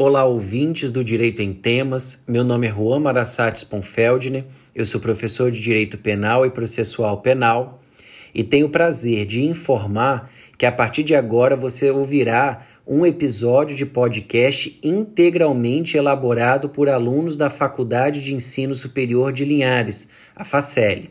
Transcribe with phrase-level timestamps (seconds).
[0.00, 2.22] Olá, ouvintes do Direito em Temas.
[2.28, 4.44] Meu nome é Juan Marassates Ponfeldner.
[4.72, 7.82] Eu sou professor de Direito Penal e Processual Penal
[8.32, 13.74] e tenho o prazer de informar que a partir de agora você ouvirá um episódio
[13.74, 21.08] de podcast integralmente elaborado por alunos da Faculdade de Ensino Superior de Linhares, a FACEL.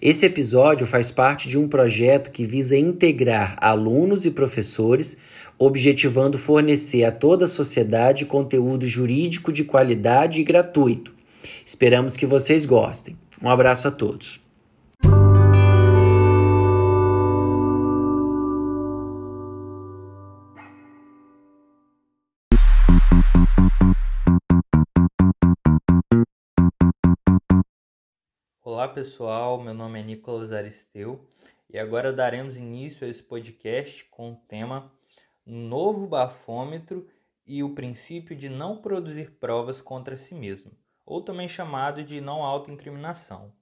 [0.00, 5.18] Esse episódio faz parte de um projeto que visa integrar alunos e professores
[5.58, 11.14] objetivando fornecer a toda a sociedade conteúdo jurídico de qualidade e gratuito.
[11.64, 13.16] Esperamos que vocês gostem.
[13.42, 14.40] Um abraço a todos.
[28.62, 31.24] Olá pessoal, meu nome é Nicolas Aristeu
[31.68, 34.92] e agora daremos início a esse podcast com o tema
[35.46, 37.08] novo bafômetro
[37.46, 40.72] e o princípio de não produzir provas contra si mesmo,
[41.04, 43.52] ou também chamado de não autoincriminação.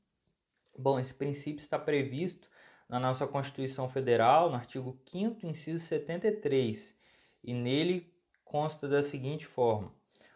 [0.77, 2.49] Bom, esse princípio está previsto
[2.89, 6.97] na nossa Constituição Federal, no artigo 5 inciso 73,
[7.43, 9.95] e nele consta da seguinte forma: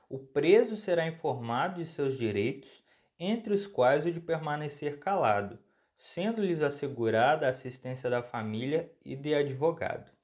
[0.08, 2.84] o preso será informado de seus direitos,
[3.19, 5.58] entre os quais o de permanecer calado,
[5.96, 10.17] sendo-lhes assegurada a assistência da família e de advogado.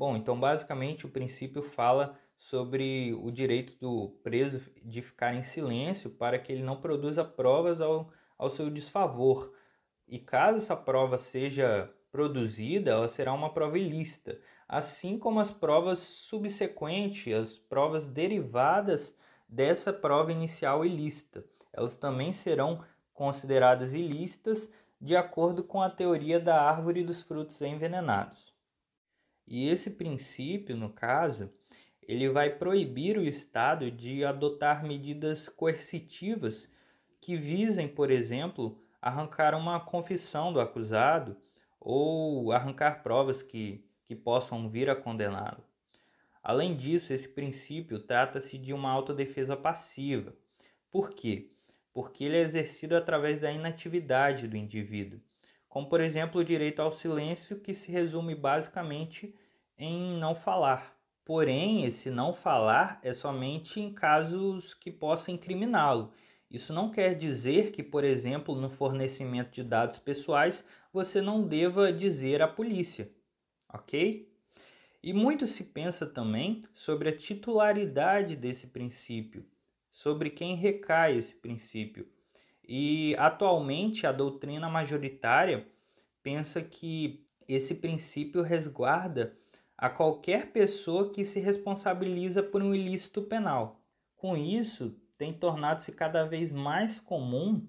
[0.00, 6.08] Bom, então basicamente o princípio fala sobre o direito do preso de ficar em silêncio
[6.08, 9.52] para que ele não produza provas ao, ao seu desfavor.
[10.08, 15.98] E caso essa prova seja produzida, ela será uma prova ilícita, assim como as provas
[15.98, 19.14] subsequentes, as provas derivadas
[19.46, 21.44] dessa prova inicial ilícita.
[21.74, 28.58] Elas também serão consideradas ilícitas de acordo com a teoria da árvore dos frutos envenenados.
[29.50, 31.50] E esse princípio, no caso,
[32.00, 36.70] ele vai proibir o Estado de adotar medidas coercitivas
[37.20, 41.36] que visem, por exemplo, arrancar uma confissão do acusado
[41.80, 45.64] ou arrancar provas que, que possam vir a condená-lo.
[46.40, 50.32] Além disso, esse princípio trata-se de uma autodefesa passiva.
[50.92, 51.50] Por quê?
[51.92, 55.20] Porque ele é exercido através da inatividade do indivíduo,
[55.68, 59.34] como por exemplo o direito ao silêncio, que se resume basicamente
[59.80, 60.94] em não falar.
[61.24, 66.12] Porém, esse não falar é somente em casos que possam incriminá-lo.
[66.50, 71.90] Isso não quer dizer que, por exemplo, no fornecimento de dados pessoais, você não deva
[71.90, 73.10] dizer à polícia,
[73.72, 74.30] ok?
[75.02, 79.46] E muito se pensa também sobre a titularidade desse princípio,
[79.90, 82.06] sobre quem recai esse princípio.
[82.68, 85.66] E atualmente a doutrina majoritária
[86.22, 89.39] pensa que esse princípio resguarda
[89.80, 93.80] a qualquer pessoa que se responsabiliza por um ilícito penal.
[94.14, 97.66] Com isso, tem tornado-se cada vez mais comum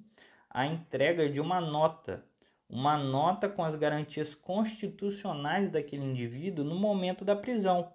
[0.50, 2.26] a entrega de uma nota,
[2.68, 7.94] uma nota com as garantias constitucionais daquele indivíduo no momento da prisão.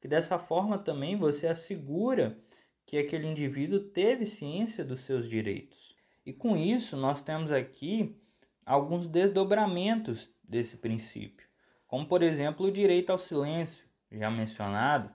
[0.00, 2.38] Que dessa forma também você assegura
[2.86, 5.94] que aquele indivíduo teve ciência dos seus direitos.
[6.24, 8.18] E com isso, nós temos aqui
[8.64, 11.51] alguns desdobramentos desse princípio
[11.92, 15.10] como por exemplo o direito ao silêncio, já mencionado.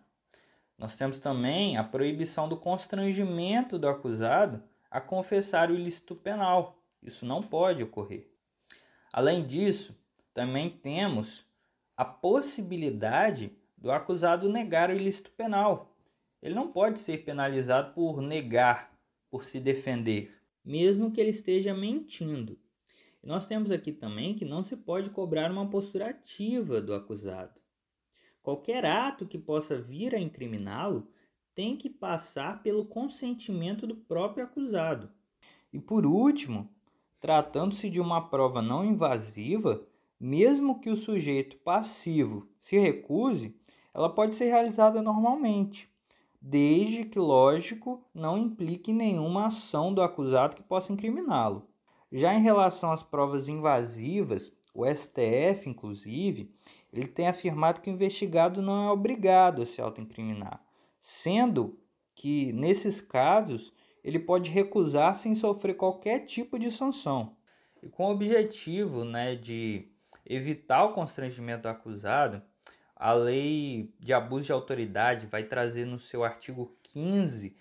[0.77, 4.61] Nós temos também a proibição do constrangimento do acusado
[4.91, 6.79] a confessar o ilícito penal.
[7.01, 8.29] Isso não pode ocorrer.
[9.11, 9.97] Além disso,
[10.35, 11.43] também temos
[11.97, 15.97] a possibilidade do acusado negar o ilícito penal.
[16.43, 18.91] Ele não pode ser penalizado por negar,
[19.31, 20.31] por se defender,
[20.63, 22.55] mesmo que ele esteja mentindo.
[23.23, 27.59] Nós temos aqui também que não se pode cobrar uma postura ativa do acusado.
[28.41, 31.07] Qualquer ato que possa vir a incriminá-lo
[31.53, 35.09] tem que passar pelo consentimento do próprio acusado.
[35.73, 36.69] E por último,
[37.19, 39.85] tratando-se de uma prova não invasiva,
[40.19, 43.55] mesmo que o sujeito passivo se recuse,
[43.93, 45.91] ela pode ser realizada normalmente,
[46.41, 51.66] desde que, lógico, não implique nenhuma ação do acusado que possa incriminá-lo.
[52.11, 56.53] Já em relação às provas invasivas, o STF, inclusive,
[56.93, 60.63] ele tem afirmado que o investigado não é obrigado a se autoincriminar,
[60.99, 61.79] sendo
[62.15, 63.73] que, nesses casos,
[64.03, 67.35] ele pode recusar sem sofrer qualquer tipo de sanção.
[67.83, 69.87] E com o objetivo né, de
[70.25, 72.41] evitar o constrangimento do acusado,
[72.95, 77.55] a lei de abuso de autoridade vai trazer no seu artigo 15,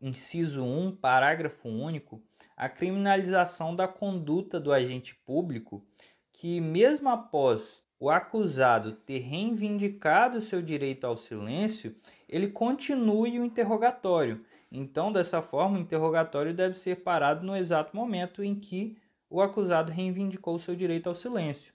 [0.00, 2.22] inciso 1, parágrafo único,
[2.60, 5.82] a criminalização da conduta do agente público
[6.30, 11.96] que, mesmo após o acusado ter reivindicado seu direito ao silêncio,
[12.28, 14.44] ele continue o interrogatório.
[14.70, 18.98] Então, dessa forma, o interrogatório deve ser parado no exato momento em que
[19.30, 21.72] o acusado reivindicou seu direito ao silêncio.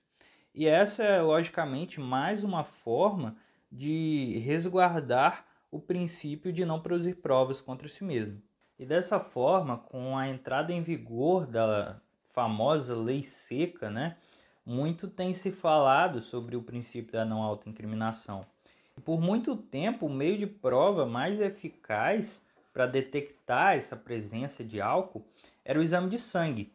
[0.54, 3.36] E essa é, logicamente, mais uma forma
[3.72, 8.40] de resguardar o princípio de não produzir provas contra si mesmo.
[8.78, 14.18] E dessa forma, com a entrada em vigor da famosa lei seca, né,
[14.66, 18.46] muito tem se falado sobre o princípio da não autoincriminação.
[19.04, 22.42] Por muito tempo, o meio de prova mais eficaz
[22.74, 25.26] para detectar essa presença de álcool
[25.64, 26.74] era o exame de sangue.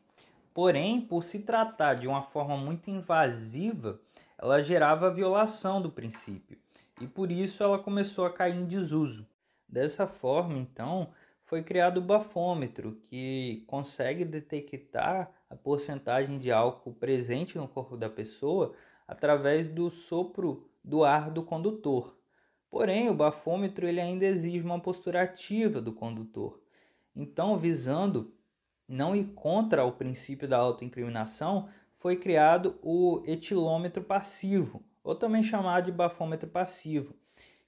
[0.54, 4.00] Porém, por se tratar de uma forma muito invasiva,
[4.38, 6.58] ela gerava violação do princípio
[7.00, 9.26] e por isso ela começou a cair em desuso.
[9.68, 11.10] Dessa forma, então,
[11.50, 18.08] foi criado o bafômetro, que consegue detectar a porcentagem de álcool presente no corpo da
[18.08, 18.72] pessoa
[19.04, 22.16] através do sopro do ar do condutor.
[22.70, 26.62] Porém, o bafômetro ele ainda exige uma postura ativa do condutor.
[27.16, 28.32] Então, visando
[28.86, 31.68] não ir contra o princípio da autoincriminação,
[31.98, 37.12] foi criado o etilômetro passivo, ou também chamado de bafômetro passivo,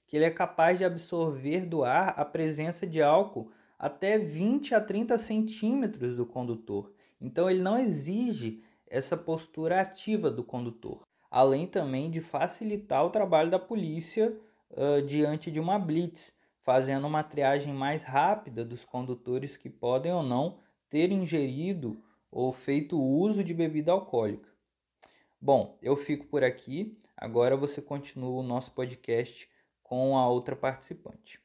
[0.07, 3.51] que ele é capaz de absorver do ar a presença de álcool
[3.83, 6.93] até 20 a 30 centímetros do condutor.
[7.19, 13.51] Então ele não exige essa postura ativa do condutor, além também de facilitar o trabalho
[13.51, 14.39] da polícia
[14.71, 16.31] uh, diante de uma blitz,
[16.61, 20.59] fazendo uma triagem mais rápida dos condutores que podem ou não
[20.89, 22.01] ter ingerido
[22.31, 24.49] ou feito uso de bebida alcoólica.
[25.41, 26.97] Bom, eu fico por aqui.
[27.17, 29.49] Agora você continua o nosso podcast
[29.83, 31.42] com a outra participante.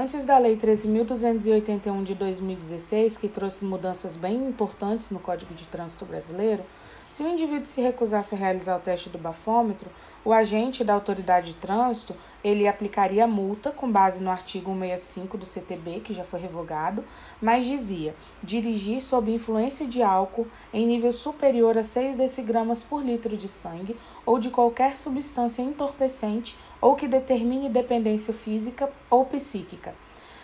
[0.00, 6.04] Antes da Lei 13.281 de 2016, que trouxe mudanças bem importantes no Código de Trânsito
[6.04, 6.62] Brasileiro,
[7.08, 9.90] se o indivíduo se recusasse a realizar o teste do bafômetro,
[10.28, 12.14] o agente da autoridade de trânsito
[12.44, 17.02] ele aplicaria multa com base no artigo 165 do CTB, que já foi revogado,
[17.40, 23.38] mas dizia dirigir sob influência de álcool em nível superior a 6 decigramas por litro
[23.38, 23.96] de sangue
[24.26, 29.94] ou de qualquer substância entorpecente ou que determine dependência física ou psíquica.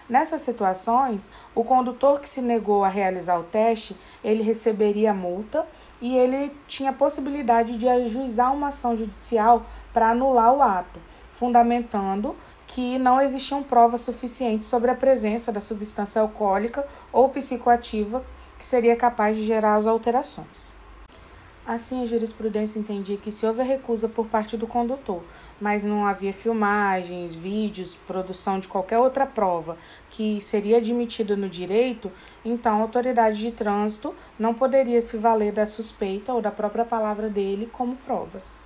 [0.08, 5.66] Nessas situações, o condutor que se negou a realizar o teste, ele receberia multa
[6.05, 11.01] e ele tinha possibilidade de ajuizar uma ação judicial para anular o ato,
[11.33, 12.37] fundamentando
[12.67, 18.23] que não existiam provas suficientes sobre a presença da substância alcoólica ou psicoativa
[18.59, 20.74] que seria capaz de gerar as alterações.
[21.66, 25.22] Assim, a jurisprudência entendia que se houve recusa por parte do condutor,
[25.58, 29.78] mas não havia filmagens, vídeos, produção de qualquer outra prova
[30.11, 32.12] que seria admitida no direito,
[32.44, 37.31] então a autoridade de trânsito não poderia se valer da suspeita ou da própria palavra
[37.31, 38.58] dele como provas.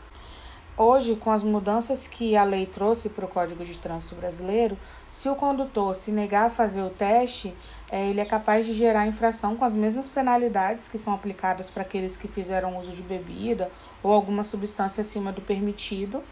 [0.81, 4.79] Hoje, com as mudanças que a lei trouxe para o Código de Trânsito Brasileiro,
[5.09, 7.53] se o condutor se negar a fazer o teste,
[7.91, 11.83] é, ele é capaz de gerar infração com as mesmas penalidades que são aplicadas para
[11.83, 13.73] aqueles que fizeram uso de bebida
[14.05, 16.23] ou alguma substância acima do permitido.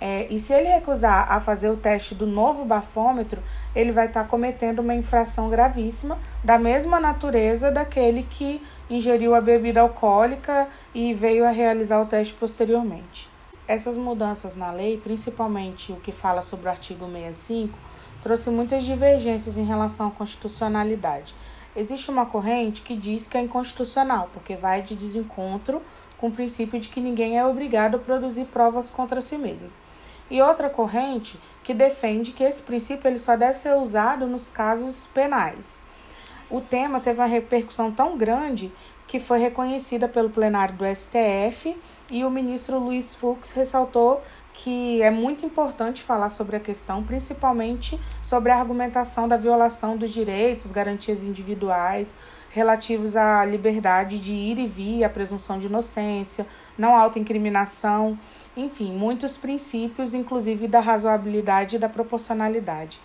[0.00, 3.42] É, e se ele recusar a fazer o teste do novo bafômetro,
[3.74, 9.40] ele vai estar tá cometendo uma infração gravíssima, da mesma natureza daquele que ingeriu a
[9.40, 13.28] bebida alcoólica e veio a realizar o teste posteriormente.
[13.66, 17.76] Essas mudanças na lei, principalmente o que fala sobre o artigo 65,
[18.20, 21.34] trouxe muitas divergências em relação à constitucionalidade.
[21.76, 25.82] Existe uma corrente que diz que é inconstitucional, porque vai de desencontro
[26.18, 29.70] com o princípio de que ninguém é obrigado a produzir provas contra si mesmo.
[30.30, 35.06] E outra corrente que defende que esse princípio ele só deve ser usado nos casos
[35.08, 35.82] penais.
[36.48, 38.72] O tema teve uma repercussão tão grande
[39.06, 41.76] que foi reconhecida pelo plenário do STF
[42.10, 44.22] e o ministro Luiz Fux ressaltou
[44.54, 50.10] que é muito importante falar sobre a questão, principalmente sobre a argumentação da violação dos
[50.10, 52.14] direitos, garantias individuais
[52.50, 56.46] relativos à liberdade de ir e vir, à presunção de inocência,
[56.78, 58.16] não autoincriminação,
[58.56, 63.00] enfim, muitos princípios, inclusive da razoabilidade e da proporcionalidade.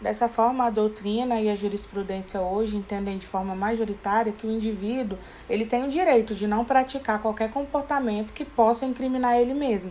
[0.00, 5.18] Dessa forma, a doutrina e a jurisprudência hoje entendem de forma majoritária que o indivíduo
[5.50, 9.90] ele tem o direito de não praticar qualquer comportamento que possa incriminar ele mesmo.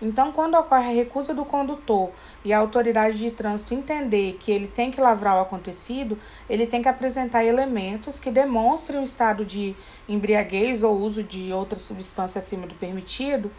[0.00, 2.10] Então, quando ocorre a recusa do condutor
[2.44, 6.16] e a autoridade de trânsito entender que ele tem que lavrar o acontecido,
[6.48, 9.74] ele tem que apresentar elementos que demonstrem o estado de
[10.08, 13.50] embriaguez ou uso de outra substância acima do permitido,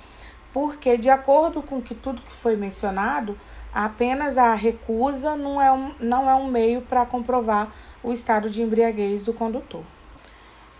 [0.54, 3.38] porque, de acordo com que tudo que foi mencionado,
[3.74, 8.64] Apenas a recusa não é um, não é um meio para comprovar o estado de
[8.64, 9.84] embriaguez do condutor.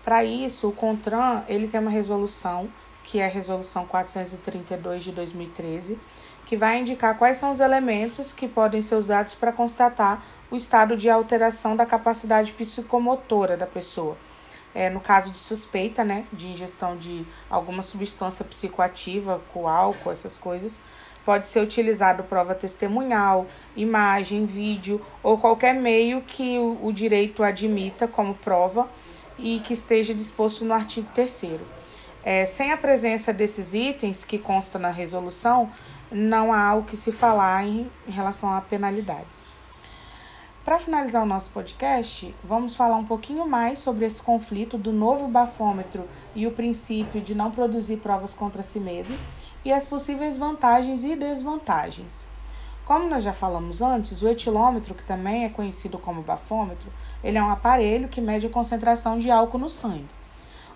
[0.02, 2.68] Para isso, o CONTRAN ele tem uma resolução,
[3.04, 5.98] que é a Resolução 432 de 2013,
[6.46, 10.96] que vai indicar quais são os elementos que podem ser usados para constatar o estado
[10.96, 14.16] de alteração da capacidade psicomotora da pessoa.
[14.72, 20.38] É, no caso de suspeita, né, de ingestão de alguma substância psicoativa, com álcool, essas
[20.38, 20.80] coisas,
[21.24, 28.34] Pode ser utilizado prova testemunhal, imagem, vídeo ou qualquer meio que o, direito admita como
[28.34, 28.88] prova
[29.38, 31.60] e que esteja disposto no artigo 3.
[32.22, 35.70] É, sem a presença desses itens que consta na resolução,
[36.10, 39.52] não há o que se falar em, em relação a penalidades.
[40.62, 45.26] Para finalizar o nosso podcast, vamos falar um pouquinho mais sobre esse conflito do novo
[45.26, 49.18] bafômetro e o princípio de não produzir provas contra si mesmo
[49.64, 52.28] e as possíveis vantagens e desvantagens.
[52.84, 56.92] Como nós já falamos antes, o etilômetro, que também é conhecido como bafômetro,
[57.24, 60.19] ele é um aparelho que mede a concentração de álcool no sangue.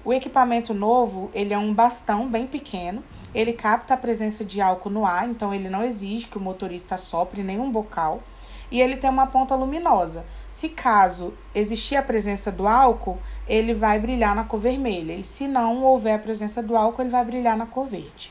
[0.04, 3.02] O equipamento novo, ele é um bastão bem pequeno,
[3.34, 6.99] ele capta a presença de álcool no ar, então ele não exige que o motorista
[6.99, 8.23] sopre nenhum bocal,
[8.70, 10.26] e ele tem uma ponta luminosa.
[10.50, 13.18] Se caso existir a presença do álcool,
[13.49, 17.11] ele vai brilhar na cor vermelha, e se não houver a presença do álcool, ele
[17.11, 18.30] vai brilhar na cor verde.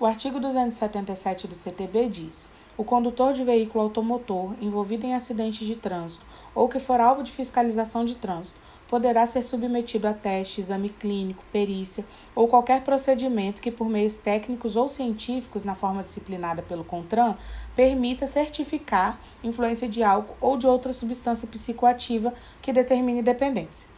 [0.00, 5.76] O artigo 277 do CTB diz: o condutor de veículo automotor envolvido em acidente de
[5.76, 8.58] trânsito ou que for alvo de fiscalização de trânsito
[8.94, 14.76] poderá ser submetido a teste, exame clínico, perícia ou qualquer procedimento que, por meios técnicos
[14.76, 17.36] ou científicos, na forma disciplinada pelo CONTRAN,
[17.74, 22.32] permita certificar influência de álcool ou de outra substância psicoativa
[22.62, 23.88] que determine dependência.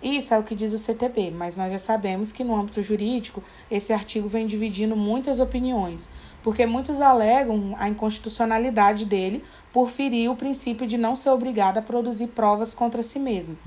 [0.00, 3.42] Isso é o que diz o CTB, mas nós já sabemos que no âmbito jurídico
[3.68, 6.08] esse artigo vem dividindo muitas opiniões,
[6.40, 11.82] porque muitos alegam a inconstitucionalidade dele por ferir o princípio de não ser obrigado a
[11.82, 13.58] produzir provas contra si mesmo.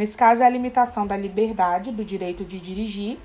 [0.00, 3.18] Nesse caso, é a limitação da liberdade, do direito de dirigir,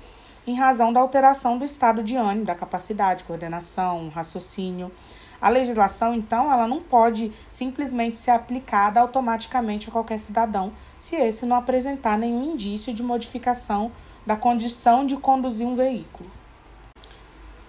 [0.46, 4.92] em razão da alteração do estado de ânimo, da capacidade, coordenação, raciocínio.
[5.40, 11.46] A legislação, então, ela não pode simplesmente ser aplicada automaticamente a qualquer cidadão se esse
[11.46, 13.90] não apresentar nenhum indício de modificação
[14.26, 16.30] da condição de conduzir um veículo.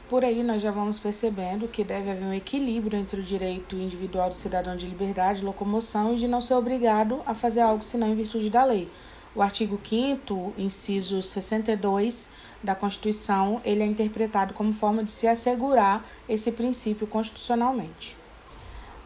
[0.10, 4.30] Por aí nós já vamos percebendo que deve haver um equilíbrio entre o direito individual
[4.30, 8.16] do cidadão de liberdade, locomoção e de não ser obrigado a fazer algo senão em
[8.16, 8.90] virtude da lei.
[9.36, 12.30] O artigo 5 inciso 62
[12.64, 18.16] da Constituição, ele é interpretado como forma de se assegurar esse princípio constitucionalmente.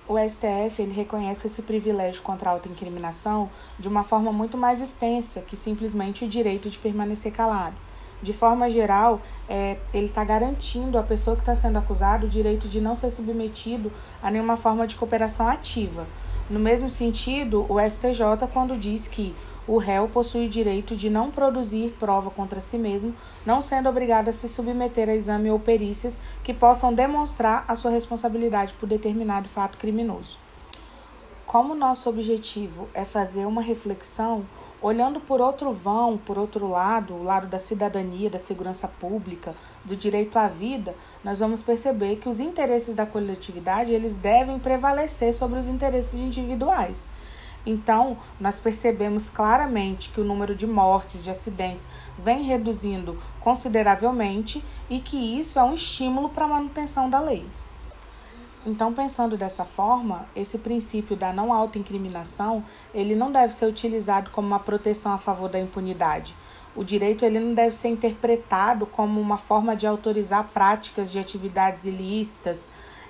[0.08, 5.42] O STF ele reconhece esse privilégio contra a autoincriminação de uma forma muito mais extensa
[5.42, 7.76] que simplesmente o direito de permanecer calado.
[8.22, 12.68] De forma geral, é, ele está garantindo à pessoa que está sendo acusada o direito
[12.68, 16.08] de não ser submetido a nenhuma forma de cooperação ativa.
[16.50, 19.34] No mesmo sentido, o STJ, quando diz que
[19.66, 24.28] o réu possui o direito de não produzir prova contra si mesmo, não sendo obrigado
[24.28, 29.48] a se submeter a exame ou perícias que possam demonstrar a sua responsabilidade por determinado
[29.48, 30.38] fato criminoso.
[31.46, 34.46] Como nosso objetivo é fazer uma reflexão,
[34.82, 39.54] Olhando por outro vão, por outro lado, o lado da cidadania, da segurança pública,
[39.86, 45.36] do direito à vida, nós vamos perceber que os interesses da coletividade eles devem prevalecer
[45.36, 47.12] sobre os interesses individuais.
[47.64, 55.00] Então, nós percebemos claramente que o número de mortes, de acidentes, vem reduzindo consideravelmente e
[55.00, 57.46] que isso é um estímulo para a manutenção da lei.
[58.64, 62.64] Então, pensando dessa forma, esse princípio da não autoincriminação,
[62.94, 66.36] ele não deve ser utilizado como uma proteção a favor da impunidade.
[66.76, 71.86] O direito ele não deve ser interpretado como uma forma de autorizar práticas de atividades
[71.86, 72.70] ilícitas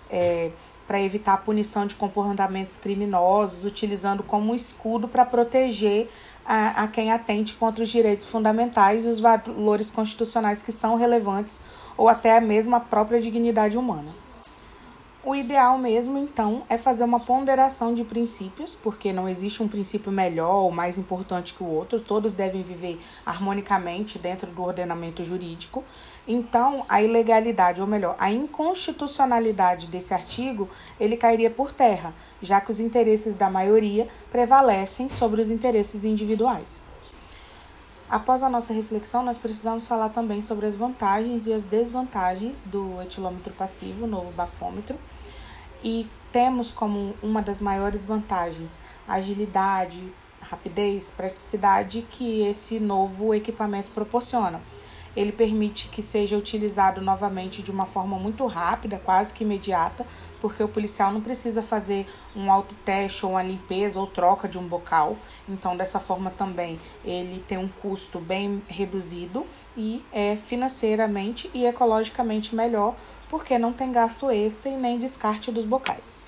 [0.10, 0.51] é,
[0.88, 6.10] para evitar a punição de comportamentos criminosos, utilizando como um escudo para proteger
[6.46, 11.62] a, a quem atente contra os direitos fundamentais e os valores constitucionais que são relevantes
[11.98, 14.21] ou até mesmo a própria dignidade humana.
[15.24, 20.12] O ideal mesmo, então, é fazer uma ponderação de princípios, porque não existe um princípio
[20.12, 25.84] melhor ou mais importante que o outro, todos devem viver harmonicamente dentro do ordenamento jurídico.
[26.28, 30.68] Então, a ilegalidade, ou melhor, a inconstitucionalidade desse artigo,
[31.00, 36.88] ele cairia por terra, já que os interesses da maioria prevalecem sobre os interesses individuais.
[38.10, 43.00] Após a nossa reflexão, nós precisamos falar também sobre as vantagens e as desvantagens do
[43.04, 44.98] etilômetro passivo, novo bafômetro.
[45.83, 50.01] E temos como uma das maiores vantagens agilidade,
[50.41, 54.61] rapidez, praticidade que esse novo equipamento proporciona.
[55.15, 60.06] Ele permite que seja utilizado novamente de uma forma muito rápida, quase que imediata,
[60.39, 64.68] porque o policial não precisa fazer um autoteste ou uma limpeza ou troca de um
[64.68, 65.18] bocal.
[65.48, 72.56] Então, dessa forma também, ele tem um custo bem reduzido e é financeiramente e ecologicamente
[72.56, 72.96] melhor,
[73.30, 76.25] porque não tem gasto extra e nem descarte dos bocais.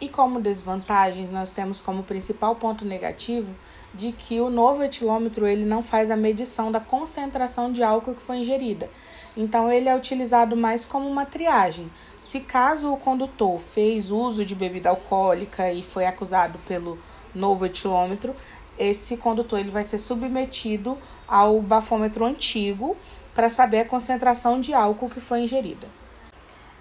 [0.00, 3.54] E como desvantagens, nós temos como principal ponto negativo
[3.94, 8.22] de que o novo etilômetro ele não faz a medição da concentração de álcool que
[8.22, 8.90] foi ingerida.
[9.36, 11.90] Então ele é utilizado mais como uma triagem.
[12.18, 16.98] Se caso o condutor fez uso de bebida alcoólica e foi acusado pelo
[17.34, 18.34] novo etilômetro,
[18.78, 20.98] esse condutor ele vai ser submetido
[21.28, 22.96] ao bafômetro antigo
[23.34, 26.03] para saber a concentração de álcool que foi ingerida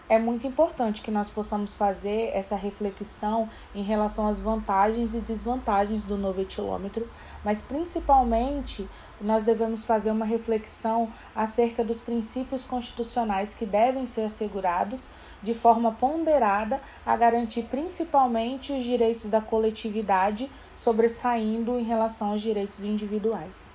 [0.10, 6.04] é muito importante que nós possamos fazer essa reflexão em relação às vantagens e desvantagens
[6.06, 7.08] do novo etilômetro,
[7.44, 8.88] mas principalmente
[9.22, 15.08] nós devemos fazer uma reflexão acerca dos princípios constitucionais que devem ser assegurados
[15.42, 22.84] de forma ponderada a garantir principalmente os direitos da coletividade, sobressaindo em relação aos direitos
[22.84, 23.72] individuais.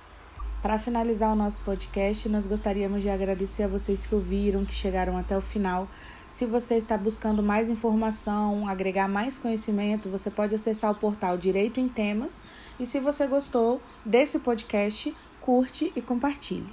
[0.61, 5.17] Para finalizar o nosso podcast, nós gostaríamos de agradecer a vocês que ouviram, que chegaram
[5.17, 5.87] até o final.
[6.29, 11.79] Se você está buscando mais informação, agregar mais conhecimento, você pode acessar o portal Direito
[11.79, 12.43] em Temas.
[12.79, 16.71] E se você gostou desse podcast, curte e compartilhe.